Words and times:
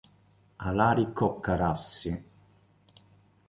Alarico 0.57 1.37
Carrassi 1.39 2.11